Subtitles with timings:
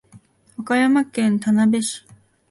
[0.57, 2.03] 和歌山県田辺市